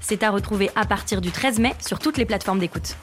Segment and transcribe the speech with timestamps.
[0.00, 2.96] C'est à retrouver à partir du 13 mai sur toutes les plateformes d'écoute.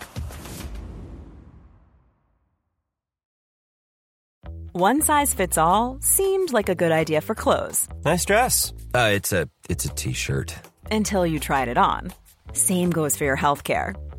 [4.73, 7.87] One size fits all seemed like a good idea for clothes.
[8.05, 8.73] Nice dress.
[8.93, 10.53] Uh, it's a it's a t-shirt.
[10.91, 12.11] Until you tried it on.
[12.53, 13.95] Same goes for your healthcare.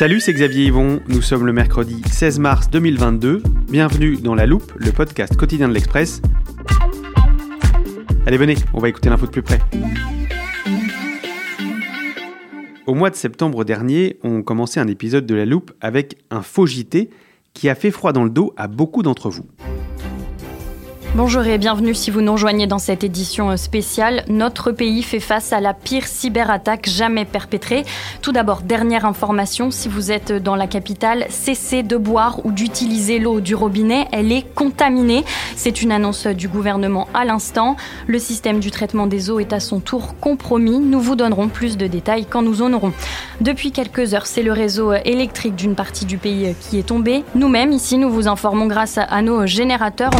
[0.00, 1.02] Salut, c'est Xavier Yvon.
[1.08, 3.42] Nous sommes le mercredi 16 mars 2022.
[3.70, 6.22] Bienvenue dans La Loupe, le podcast quotidien de l'Express.
[8.26, 9.58] Allez, venez, on va écouter l'info de plus près.
[12.86, 16.64] Au mois de septembre dernier, on commençait un épisode de La Loupe avec un faux
[16.64, 17.10] JT
[17.52, 19.44] qui a fait froid dans le dos à beaucoup d'entre vous.
[21.16, 24.22] Bonjour et bienvenue si vous nous rejoignez dans cette édition euh, spéciale.
[24.28, 27.84] Notre pays fait face à la pire cyberattaque jamais perpétrée.
[28.22, 33.18] Tout d'abord, dernière information, si vous êtes dans la capitale, cessez de boire ou d'utiliser
[33.18, 35.24] l'eau du robinet, elle est contaminée.
[35.56, 37.74] C'est une annonce du gouvernement à l'instant.
[38.06, 40.78] Le système du traitement des eaux est à son tour compromis.
[40.78, 42.92] Nous vous donnerons plus de détails quand nous en aurons.
[43.40, 47.24] Depuis quelques heures, c'est le réseau électrique d'une partie du pays qui est tombé.
[47.34, 50.12] Nous-mêmes, ici, nous vous informons grâce à nos générateurs.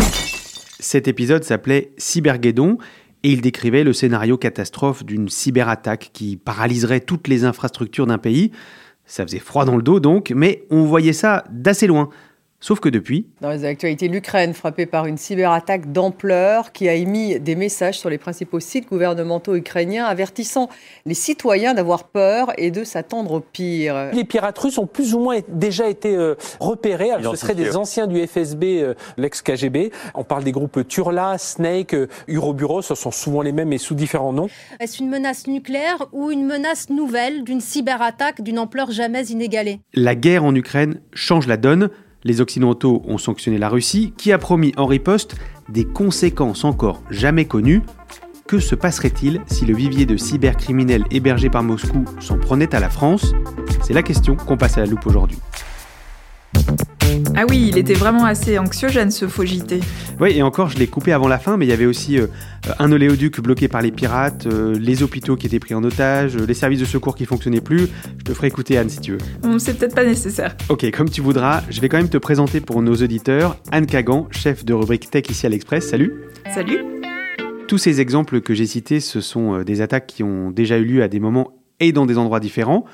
[0.81, 2.79] Cet épisode s'appelait Cyberguédon
[3.23, 8.51] et il décrivait le scénario catastrophe d'une cyberattaque qui paralyserait toutes les infrastructures d'un pays.
[9.05, 12.09] Ça faisait froid dans le dos donc, mais on voyait ça d'assez loin.
[12.63, 13.27] Sauf que depuis...
[13.41, 18.11] Dans les actualités, l'Ukraine frappée par une cyberattaque d'ampleur qui a émis des messages sur
[18.11, 20.69] les principaux sites gouvernementaux ukrainiens avertissant
[21.07, 24.11] les citoyens d'avoir peur et de s'attendre au pire.
[24.13, 27.13] Les pirates russes ont plus ou moins déjà été euh, repérés.
[27.23, 29.91] ce seraient des anciens du FSB, euh, l'ex-KGB.
[30.15, 32.83] On parle des groupes Turla, Snake, euh, Urobureau.
[32.83, 34.49] Ce sont souvent les mêmes mais sous différents noms.
[34.81, 39.81] Est-ce une menace nucléaire ou une menace nouvelle d'une cyberattaque d'une ampleur jamais inégalée?
[39.95, 41.89] La guerre en Ukraine change la donne.
[42.23, 45.37] Les Occidentaux ont sanctionné la Russie, qui a promis en riposte
[45.71, 47.83] des conséquences encore jamais connues.
[48.47, 52.91] Que se passerait-il si le vivier de cybercriminels hébergés par Moscou s'en prenait à la
[52.91, 53.33] France?
[53.83, 55.39] C'est la question qu'on passe à la loupe aujourd'hui.
[57.37, 59.81] Ah oui, il était vraiment assez anxiogène ce faux JT.
[60.21, 62.27] Oui, et encore, je l'ai coupé avant la fin, mais il y avait aussi euh,
[62.79, 66.47] un oléoduc bloqué par les pirates, euh, les hôpitaux qui étaient pris en otage, euh,
[66.47, 67.89] les services de secours qui fonctionnaient plus.
[68.19, 69.19] Je te ferai écouter Anne si tu veux.
[69.43, 70.57] Bon, c'est peut-être pas nécessaire.
[70.69, 74.29] Ok, comme tu voudras, je vais quand même te présenter pour nos auditeurs Anne Kagan,
[74.31, 75.89] chef de rubrique Tech ici à l'Express.
[75.89, 76.15] Salut.
[76.53, 76.81] Salut.
[77.69, 81.03] Tous ces exemples que j'ai cités, ce sont des attaques qui ont déjà eu lieu
[81.03, 82.85] à des moments et dans des endroits différents.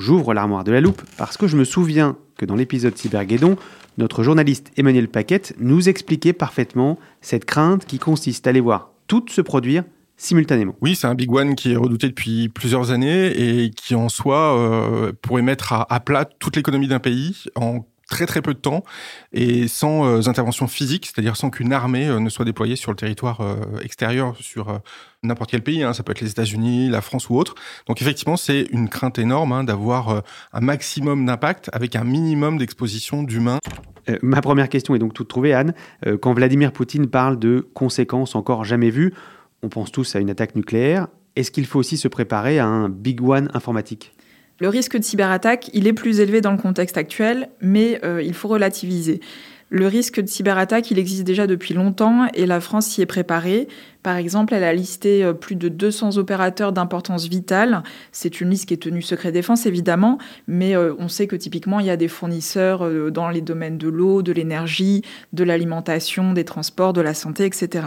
[0.00, 3.56] J'ouvre l'armoire de la loupe parce que je me souviens que dans l'épisode Cyberguédon,
[3.98, 9.26] notre journaliste Emmanuel Paquette nous expliquait parfaitement cette crainte qui consiste à aller voir tout
[9.28, 9.84] se produire
[10.16, 10.74] simultanément.
[10.80, 14.56] Oui, c'est un big one qui est redouté depuis plusieurs années et qui en soi
[14.56, 18.58] euh, pourrait mettre à, à plat toute l'économie d'un pays en très très peu de
[18.58, 18.84] temps
[19.32, 22.96] et sans euh, intervention physique, c'est-à-dire sans qu'une armée euh, ne soit déployée sur le
[22.96, 24.80] territoire euh, extérieur, sur
[25.22, 27.54] n'importe quel pays, hein, ça peut être les États-Unis, la France ou autre.
[27.86, 30.22] Donc effectivement, c'est une crainte énorme hein, d'avoir
[30.52, 33.60] un maximum d'impact avec un minimum d'exposition d'humains.
[34.22, 35.74] ma première question est donc toute trouvée, Anne.
[36.20, 39.14] quand Vladimir Poutine parle de conséquences encore jamais vues,
[39.62, 41.08] on pense tous à une attaque nucléaire.
[41.36, 44.12] Est-ce qu'il faut aussi se préparer à un big one informatique?
[44.60, 48.34] Le risque de cyberattaque, il est plus élevé dans le contexte actuel, mais euh, il
[48.34, 49.20] faut relativiser.
[49.70, 53.68] Le risque de cyberattaque, il existe déjà depuis longtemps et la France s'y est préparée.
[54.02, 57.82] Par exemple, elle a listé euh, plus de 200 opérateurs d'importance vitale.
[58.12, 61.80] C'est une liste qui est tenue secret défense, évidemment, mais euh, on sait que typiquement,
[61.80, 65.02] il y a des fournisseurs dans les domaines de l'eau, de l'énergie,
[65.32, 67.86] de l'alimentation, des transports, de la santé, etc.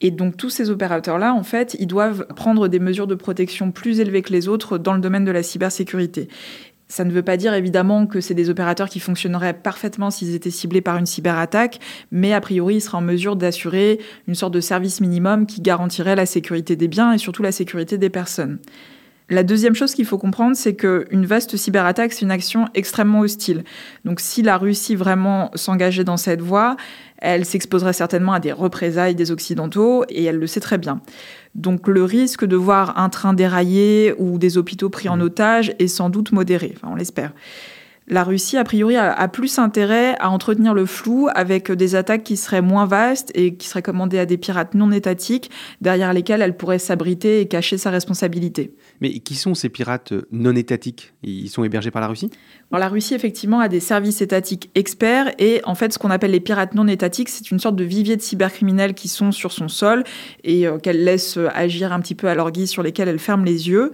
[0.00, 4.00] Et donc tous ces opérateurs-là, en fait, ils doivent prendre des mesures de protection plus
[4.00, 6.28] élevées que les autres dans le domaine de la cybersécurité.
[6.88, 10.50] Ça ne veut pas dire évidemment que c'est des opérateurs qui fonctionneraient parfaitement s'ils étaient
[10.50, 11.80] ciblés par une cyberattaque,
[12.10, 13.98] mais a priori, ils seraient en mesure d'assurer
[14.28, 17.96] une sorte de service minimum qui garantirait la sécurité des biens et surtout la sécurité
[17.96, 18.58] des personnes.
[19.30, 23.64] La deuxième chose qu'il faut comprendre, c'est qu'une vaste cyberattaque, c'est une action extrêmement hostile.
[24.04, 26.76] Donc si la Russie vraiment s'engageait dans cette voie,
[27.18, 31.00] elle s'exposerait certainement à des représailles des Occidentaux, et elle le sait très bien.
[31.54, 35.88] Donc le risque de voir un train déraillé ou des hôpitaux pris en otage est
[35.88, 37.32] sans doute modéré, enfin on l'espère
[38.06, 42.36] la Russie, a priori, a, plus intérêt à entretenir le flou avec des attaques qui
[42.36, 46.56] seraient moins vastes et qui seraient commandées à des pirates non étatiques, derrière lesquels elle
[46.56, 48.74] pourrait s'abriter et cacher sa responsabilité.
[49.00, 51.14] Mais qui sont ces pirates non étatiques?
[51.22, 52.30] Ils sont hébergés par la Russie?
[52.70, 56.40] La Russie, effectivement, a des services étatiques experts et, en fait, ce qu'on appelle les
[56.40, 60.04] pirates non étatiques, c'est une sorte de vivier de cybercriminels qui sont sur son sol
[60.42, 63.44] et euh, qu'elle laisse agir un petit peu à leur guise, sur lesquels elle ferme
[63.44, 63.92] les yeux.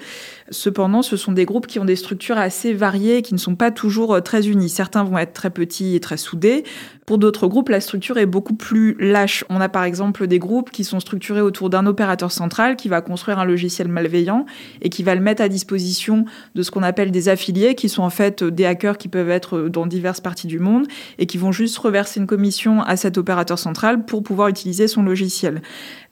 [0.50, 3.70] Cependant, ce sont des groupes qui ont des structures assez variées, qui ne sont pas
[3.70, 4.68] toujours euh, très unis.
[4.68, 6.64] Certains vont être très petits et très soudés.
[7.06, 9.44] Pour d'autres groupes, la structure est beaucoup plus lâche.
[9.48, 13.00] On a par exemple des groupes qui sont structurés autour d'un opérateur central qui va
[13.00, 14.46] construire un logiciel malveillant
[14.80, 16.24] et qui va le mettre à disposition
[16.54, 19.68] de ce qu'on appelle des affiliés, qui sont en fait des hackers qui peuvent être
[19.68, 20.86] dans diverses parties du monde
[21.18, 25.02] et qui vont juste reverser une commission à cet opérateur central pour pouvoir utiliser son
[25.02, 25.62] logiciel.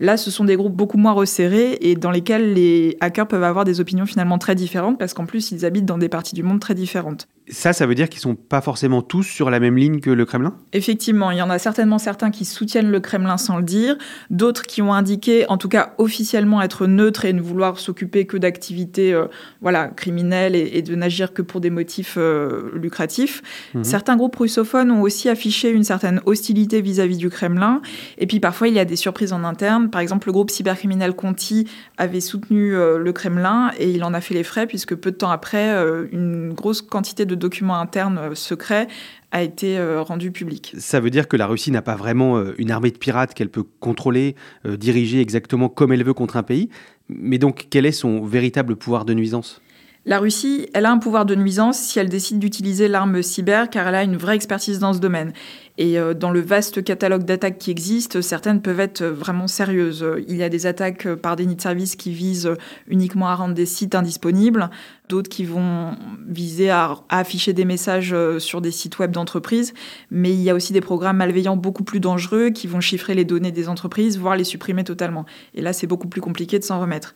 [0.00, 3.64] Là, ce sont des groupes beaucoup moins resserrés et dans lesquels les hackers peuvent avoir
[3.64, 6.58] des opinions finalement très différentes parce qu'en plus, ils habitent dans des parties du monde
[6.58, 7.28] très différentes.
[7.50, 10.24] Ça, ça veut dire qu'ils sont pas forcément tous sur la même ligne que le
[10.26, 10.54] Kremlin?
[10.72, 13.96] Effectivement, il y en a certainement certains qui soutiennent le Kremlin sans le dire,
[14.30, 18.36] d'autres qui ont indiqué, en tout cas officiellement, être neutres et ne vouloir s'occuper que
[18.36, 19.26] d'activités euh,
[19.60, 23.42] voilà, criminelles et, de n'agir que pour des motifs euh, lucratifs.
[23.74, 23.84] Mhm.
[23.84, 27.80] Certains groupes russophones ont aussi affiché une certaine hostilité vis-à-vis du Kremlin.
[28.18, 29.90] Et puis parfois, il y a des surprises en interne.
[29.90, 34.20] Par exemple, le groupe cybercriminel Conti avait soutenu euh, le Kremlin et il en a
[34.20, 35.68] fait les frais puisque peu de temps après,
[36.12, 38.88] une grosse quantité de documents internes euh, secrets
[39.30, 40.74] a été euh, rendu public.
[40.78, 43.50] Ça veut dire que la Russie n'a pas vraiment euh, une armée de pirates qu'elle
[43.50, 46.68] peut contrôler, diriger exactement comme elle veut contre un pays.
[47.08, 49.62] Mais donc, quel est son véritable pouvoir de nuisance?
[50.08, 53.86] La Russie, elle a un pouvoir de nuisance si elle décide d'utiliser l'arme cyber car
[53.86, 55.34] elle a une vraie expertise dans ce domaine.
[55.76, 60.04] Et euh, dans le vaste catalogue d'attaques qui existe, certaines peuvent être vraiment sérieuses.
[60.26, 62.54] Il y a des attaques par des nids de service qui visent
[62.86, 64.70] uniquement à rendre des sites indisponibles,
[65.10, 65.94] d'autres qui vont
[66.26, 69.74] viser à, afficher des messages euh, sur des sites web d'entreprises,
[70.10, 73.26] mais il y a aussi des programmes malveillants beaucoup plus dangereux qui vont chiffrer les
[73.26, 75.26] données des entreprises, voire les supprimer totalement.
[75.54, 77.12] Et là, c'est beaucoup plus compliqué de s'en remettre.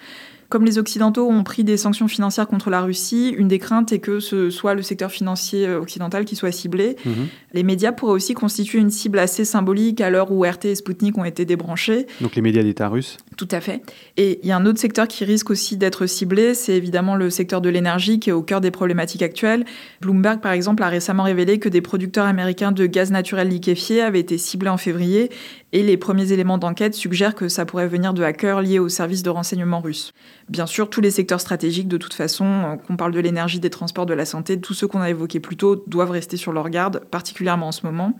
[0.53, 4.01] Comme les Occidentaux ont pris des sanctions financières contre la Russie, une des craintes est
[4.01, 6.97] que ce soit le secteur financier euh, occidental qui soit ciblé.
[7.07, 7.29] Mhm.
[7.55, 11.17] Les médias pourraient aussi constituer une cible assez symbolique à l'heure où RT et Sputnik
[11.17, 12.07] ont été débranchés.
[12.21, 13.81] Donc les médias d'État russes Tout à fait.
[14.19, 17.31] Et il y a un autre secteur qui risque aussi d'être ciblé, c'est évidemment le
[17.31, 19.65] secteur de l'énergie qui est au cœur des problématiques actuelles.
[20.03, 24.21] Bloomberg, par exemple, a récemment révélé que des producteurs américains de gaz naturel liquéfié avaient
[24.21, 25.31] été ciblés en février
[25.73, 29.23] et les premiers éléments d'enquête suggèrent que ça pourrait venir de hackers liés aux services
[29.23, 30.13] de renseignement russes.
[30.49, 33.71] Bien sûr, tous les secteurs stratégiques, de toute façon, euh, qu'on parle de l'énergie, des
[33.71, 36.69] transports, de la santé, tous ceux qu'on a évoqués plus tôt, doivent rester sur leur
[36.71, 38.17] garde, particulièrement en ce moment.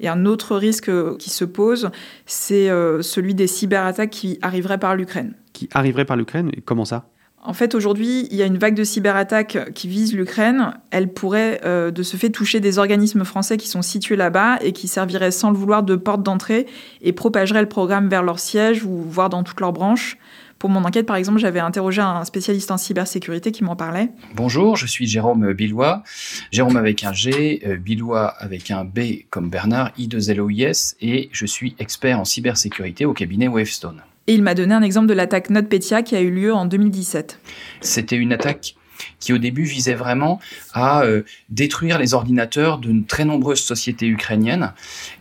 [0.00, 1.90] Et un autre risque qui se pose,
[2.24, 5.34] c'est euh, celui des cyberattaques qui arriveraient par l'Ukraine.
[5.52, 7.08] Qui arriveraient par l'Ukraine Comment ça?
[7.46, 10.72] En fait, aujourd'hui, il y a une vague de cyberattaques qui vise l'Ukraine.
[10.90, 14.72] Elle pourrait, euh, de ce fait, toucher des organismes français qui sont situés là-bas et
[14.72, 16.66] qui serviraient sans le vouloir de porte d'entrée
[17.02, 20.18] et propageraient le programme vers leur siège ou voire dans toutes leurs branches.
[20.58, 24.08] Pour mon enquête, par exemple, j'avais interrogé un spécialiste en cybersécurité qui m'en parlait.
[24.34, 26.02] Bonjour, je suis Jérôme Billois.
[26.50, 31.76] Jérôme avec un G, euh, Billois avec un B comme Bernard, I2LOIS, et je suis
[31.78, 34.02] expert en cybersécurité au cabinet Wavestone.
[34.28, 37.38] Et il m'a donné un exemple de l'attaque NotPetya qui a eu lieu en 2017.
[37.82, 38.76] C'était une attaque
[39.20, 40.40] qui au début visait vraiment
[40.72, 44.72] à euh, détruire les ordinateurs de très nombreuses sociétés ukrainiennes.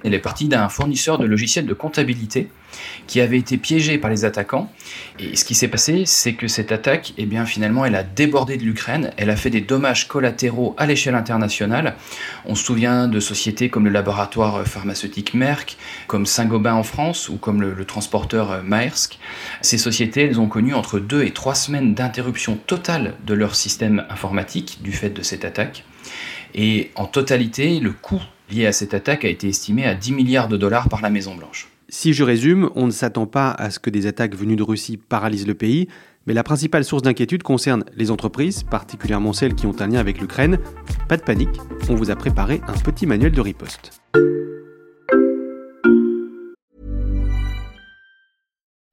[0.04, 2.50] Elle est partie d'un fournisseur de logiciels de comptabilité
[3.08, 4.72] qui avait été piégé par les attaquants.
[5.20, 8.58] Et ce qui s'est passé, c'est que cette attaque, eh bien, finalement, elle a débordé
[8.58, 11.96] de l'Ukraine, elle a fait des dommages collatéraux à l'échelle internationale.
[12.46, 15.78] On se souvient de sociétés comme le laboratoire pharmaceutique Merck,
[16.08, 19.20] comme Saint-Gobain en France ou comme le, transporteur Maersk.
[19.62, 24.06] Ces sociétés, elles ont connu entre deux et trois semaines d'interruption totale de leur système
[24.10, 25.84] informatique du fait de cette attaque.
[26.54, 30.48] Et en totalité, le coût lié à cette attaque a été estimé à 10 milliards
[30.48, 31.68] de dollars par la Maison-Blanche.
[31.98, 34.98] Si je résume, on ne s'attend pas à ce que des attaques venues de Russie
[34.98, 35.88] paralysent le pays,
[36.28, 40.20] mais la principale source d'inquiétude concerne les entreprises, particulièrement celles qui ont un lien avec
[40.20, 40.60] l'Ukraine.
[41.08, 44.02] Pas de panique, on vous a préparé un petit manuel de riposte.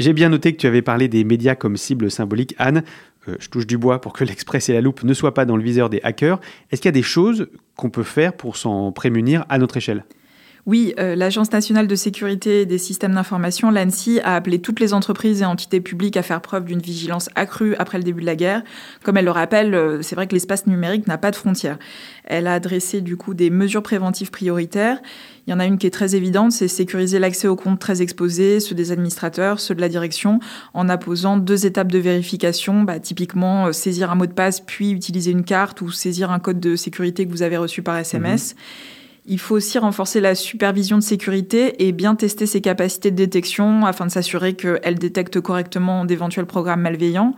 [0.00, 2.84] J'ai bien noté que tu avais parlé des médias comme cible symbolique Anne.
[3.28, 5.58] Euh, je touche du bois pour que l'Express et la loupe ne soient pas dans
[5.58, 6.40] le viseur des hackers.
[6.70, 10.06] Est-ce qu'il y a des choses qu'on peut faire pour s'en prémunir à notre échelle?
[10.66, 15.42] Oui, euh, l'Agence nationale de sécurité des systèmes d'information, l'ANSI, a appelé toutes les entreprises
[15.42, 18.62] et entités publiques à faire preuve d'une vigilance accrue après le début de la guerre.
[19.02, 21.78] Comme elle le rappelle, euh, c'est vrai que l'espace numérique n'a pas de frontières.
[22.24, 24.98] Elle a adressé du coup des mesures préventives prioritaires.
[25.46, 28.02] Il y en a une qui est très évidente, c'est sécuriser l'accès aux comptes très
[28.02, 30.38] exposés, ceux des administrateurs, ceux de la direction,
[30.74, 34.90] en apposant deux étapes de vérification, bah, typiquement euh, saisir un mot de passe puis
[34.90, 38.54] utiliser une carte ou saisir un code de sécurité que vous avez reçu par SMS.
[39.26, 43.84] Il faut aussi renforcer la supervision de sécurité et bien tester ses capacités de détection
[43.84, 47.34] afin de s'assurer qu'elle détecte correctement d'éventuels programmes malveillants.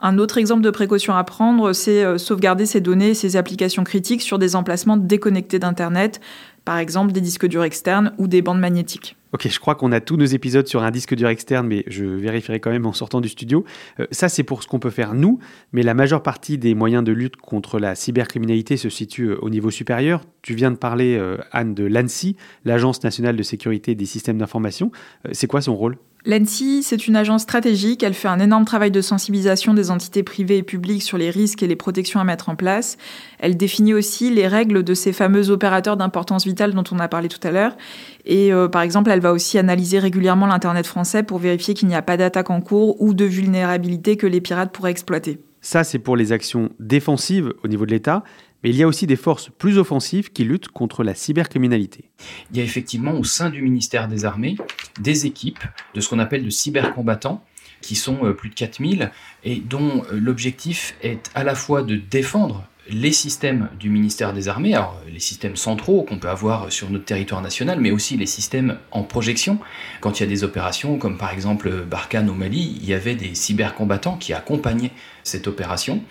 [0.00, 3.84] Un autre exemple de précaution à prendre, c'est euh, sauvegarder ces données et ces applications
[3.84, 6.20] critiques sur des emplacements déconnectés d'Internet,
[6.64, 9.16] par exemple des disques durs externes ou des bandes magnétiques.
[9.32, 12.04] Ok, je crois qu'on a tous nos épisodes sur un disque dur externe, mais je
[12.04, 13.64] vérifierai quand même en sortant du studio.
[13.98, 15.38] Euh, ça, c'est pour ce qu'on peut faire nous,
[15.72, 19.48] mais la majeure partie des moyens de lutte contre la cybercriminalité se situe euh, au
[19.48, 20.20] niveau supérieur.
[20.42, 22.36] Tu viens de parler, euh, Anne, de l'ANSI,
[22.66, 24.92] l'Agence nationale de sécurité des systèmes d'information.
[25.32, 25.96] c'est quoi son rôle?
[26.24, 28.04] L'ANSI, c'est une agence stratégique.
[28.04, 31.64] Elle fait un énorme travail de sensibilisation des entités privées et publiques sur les risques
[31.64, 32.96] et les protections à mettre en place.
[33.40, 37.28] Elle définit aussi les règles de ces fameux opérateurs d'importance vitale dont on a parlé
[37.28, 37.76] tout à l'heure.
[38.24, 41.96] Et euh, par exemple, elle va aussi analyser régulièrement l'Internet français pour vérifier qu'il n'y
[41.96, 45.40] a pas d'attaque en cours ou de vulnérabilité que les pirates pourraient exploiter.
[45.60, 48.22] Ça, c'est pour les actions défensives au niveau de l'État.
[48.62, 52.10] Mais il y a aussi des forces plus offensives qui luttent contre la cybercriminalité.
[52.50, 54.56] Il y a effectivement au sein du ministère des Armées
[55.00, 55.64] des équipes
[55.94, 57.44] de ce qu'on appelle de cybercombattants
[57.80, 59.10] qui sont euh, plus de 4000
[59.44, 64.48] et dont euh, l'objectif est à la fois de défendre les systèmes du ministère des
[64.48, 68.26] Armées, alors les systèmes centraux qu'on peut avoir sur notre territoire national, mais aussi les
[68.26, 69.58] systèmes en projection.
[70.00, 73.14] Quand il y a des opérations, comme par exemple Barkhane au Mali, il y avait
[73.14, 74.90] des cybercombattants qui accompagnaient
[75.22, 76.02] cette opération.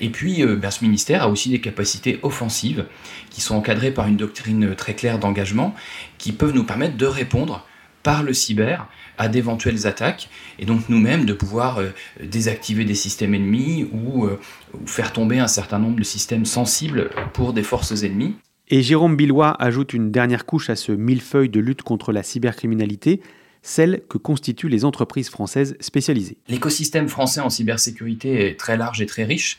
[0.00, 2.86] Et puis, euh, ben, ce ministère a aussi des capacités offensives
[3.30, 5.74] qui sont encadrées par une doctrine très claire d'engagement,
[6.18, 7.64] qui peuvent nous permettre de répondre
[8.08, 8.88] par le cyber
[9.18, 11.90] à d'éventuelles attaques, et donc nous-mêmes de pouvoir euh,
[12.24, 14.38] désactiver des systèmes ennemis euh,
[14.72, 18.36] ou, faire tomber un certain nombre de systèmes sensibles pour des forces ennemies.
[18.68, 23.20] Et Jérôme Billois ajoute une dernière couche à ce millefeuille de lutte contre la cybercriminalité,
[23.62, 26.38] celle que constituent les entreprises françaises spécialisées.
[26.48, 29.58] L'écosystème français en cybersécurité est très large et très riche.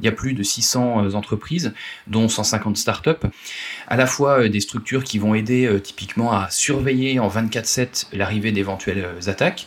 [0.00, 1.72] Il y a plus de 600 euh, entreprises,
[2.06, 3.26] dont 150 startups,
[3.88, 8.06] à la fois euh, des structures qui vont aider euh, typiquement à surveiller en 24/7
[8.12, 9.66] l'arrivée d'éventuelles attaques,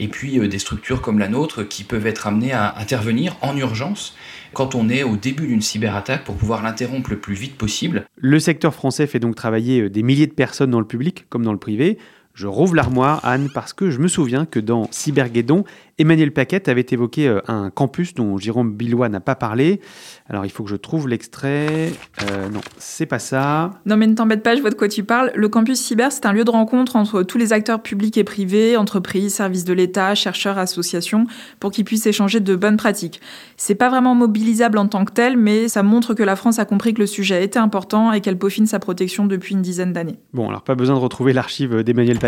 [0.00, 4.14] et puis des structures comme la nôtre qui peuvent être amenées à intervenir en urgence
[4.52, 8.06] quand on est au début d'une cyberattaque pour pouvoir l'interrompre le plus vite possible.
[8.16, 11.52] Le secteur français fait donc travailler des milliers de personnes dans le public comme dans
[11.52, 11.98] le privé.
[12.38, 15.64] Je rouvre l'armoire, Anne, parce que je me souviens que dans Cyberguédon,
[15.98, 19.80] Emmanuel Paquette avait évoqué euh, un campus dont Jérôme Billois n'a pas parlé.
[20.28, 21.90] Alors il faut que je trouve l'extrait.
[22.22, 23.72] Euh, non, c'est pas ça.
[23.86, 25.32] Non mais ne t'embête pas, je vois de quoi tu parles.
[25.34, 28.76] Le campus cyber, c'est un lieu de rencontre entre tous les acteurs publics et privés,
[28.76, 31.26] entreprises, services de l'État, chercheurs, associations,
[31.58, 33.20] pour qu'ils puissent échanger de bonnes pratiques.
[33.56, 36.64] C'est pas vraiment mobilisable en tant que tel, mais ça montre que la France a
[36.64, 40.20] compris que le sujet était important et qu'elle peaufine sa protection depuis une dizaine d'années.
[40.32, 42.27] Bon, alors pas besoin de retrouver l'archive d'Emmanuel Paquette.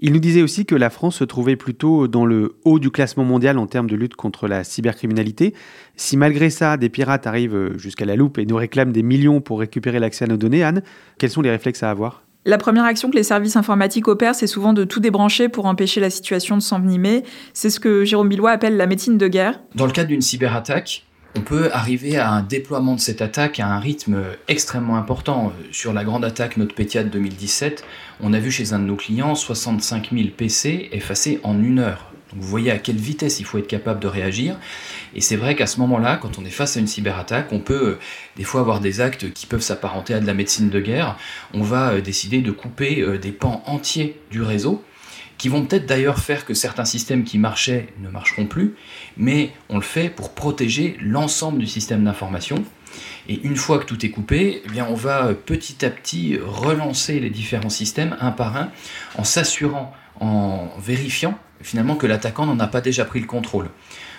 [0.00, 3.24] Il nous disait aussi que la France se trouvait plutôt dans le haut du classement
[3.24, 5.54] mondial en termes de lutte contre la cybercriminalité.
[5.96, 9.60] Si malgré ça, des pirates arrivent jusqu'à la loupe et nous réclament des millions pour
[9.60, 10.82] récupérer l'accès à nos données, Anne,
[11.18, 12.22] quels sont les réflexes à avoir?
[12.44, 16.00] La première action que les services informatiques opèrent, c'est souvent de tout débrancher pour empêcher
[16.00, 17.24] la situation de s'envenimer.
[17.52, 19.60] C'est ce que Jérôme Billois appelle la médecine de guerre.
[19.74, 21.04] Dans le cadre d'une cyberattaque,
[21.36, 25.52] on peut arriver à un déploiement de cette attaque à un rythme extrêmement important.
[25.72, 27.84] Sur la grande attaque NotPetya de 2017,
[28.20, 32.08] on a vu chez un de nos clients 65 000 PC effacés en une heure
[32.36, 34.56] vous voyez à quelle vitesse il faut être capable de réagir.
[35.14, 37.88] Et c'est vrai qu'à ce moment-là, quand on est face à une cyberattaque, on peut
[37.88, 37.98] euh,
[38.36, 41.16] des fois avoir des actes qui peuvent s'apparenter à de la médecine de guerre.
[41.54, 44.84] On va euh, décider de couper euh, des pans entiers du réseau
[45.38, 48.74] qui vont peut-être d'ailleurs faire que certains systèmes qui marchaient ne marcheront plus,
[49.16, 52.64] mais on le fait pour protéger l'ensemble du système d'information.
[53.28, 57.30] Et une fois que tout est coupé, eh on va petit à petit relancer les
[57.30, 58.70] différents systèmes un par un
[59.16, 63.70] en s'assurant, en vérifiant finalement que l'attaquant n'en a pas déjà pris le contrôle.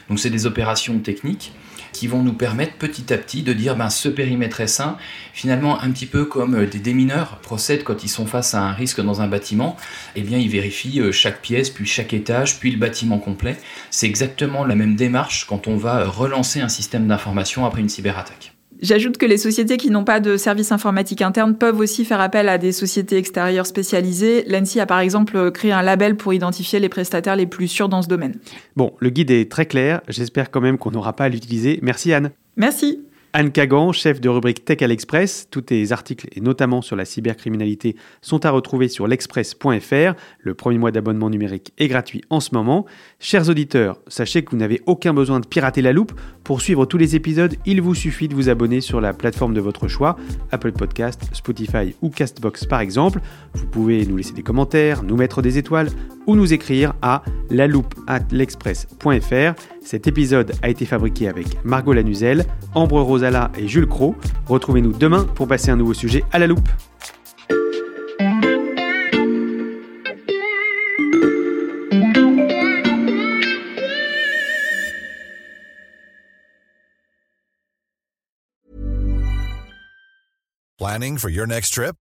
[0.10, 1.54] Donc c'est des opérations techniques
[1.94, 4.98] qui vont nous permettre petit à petit de dire ben, ce périmètre est sain,
[5.34, 8.74] finalement un petit peu comme euh, des démineurs procèdent quand ils sont face à un
[8.74, 9.78] risque dans un bâtiment,
[10.16, 13.58] eh bien ils vérifient euh, chaque pièce, puis chaque étage, puis le bâtiment complet.
[13.92, 18.54] C'est exactement la même démarche quand on va relancer un système d'information après une cyberattaque.
[18.82, 22.48] J'ajoute que les sociétés qui n'ont pas de service informatique interne peuvent aussi faire appel
[22.48, 24.46] à des sociétés extérieures spécialisées.
[24.48, 28.02] L'ANSI a par exemple créé un label pour identifier les prestataires les plus sûrs dans
[28.02, 28.36] ce domaine.
[28.78, 31.80] Bon, le guide est très clair, j'espère quand même qu'on n'aura pas à l'utiliser.
[31.82, 32.32] Merci Anne.
[32.56, 33.02] Merci.
[33.32, 35.48] Anne Kagan, chef de rubrique Tech à l'Express.
[35.52, 40.16] Tous tes articles, et notamment sur la cybercriminalité, sont à retrouver sur l'express.fr.
[40.40, 42.88] Le premier mois d'abonnement numérique est gratuit en ce moment.
[43.20, 46.14] Chers auditeurs, sachez que vous n'avez aucun besoin de pirater la loupe.
[46.44, 49.62] Pour suivre tous les épisodes, il vous suffit de vous abonner sur la plateforme de
[49.62, 50.18] votre choix,
[50.52, 53.20] Apple Podcast, Spotify ou Castbox par exemple.
[53.54, 55.90] Vous pouvez nous laisser des commentaires, nous mettre des étoiles
[56.26, 59.54] ou nous écrire à l'express.fr.
[59.90, 64.16] Cet épisode a été fabriqué avec Margot Lanuzel, Ambre Rosala et Jules Cro.
[64.46, 66.70] Retrouvez-nous demain pour passer un nouveau sujet à la loupe.
[80.78, 81.96] Planning for your next trip?